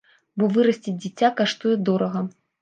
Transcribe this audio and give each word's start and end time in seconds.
Бо 0.43 0.47
вырасціць 0.55 0.93
дзіця 1.03 1.29
каштуе 1.43 1.75
дорага. 1.91 2.25